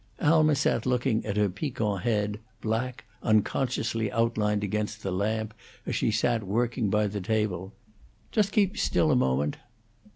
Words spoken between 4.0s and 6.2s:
outlined against the lamp, as she